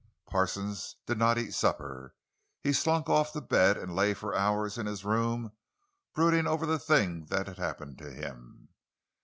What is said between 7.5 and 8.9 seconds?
happened to him.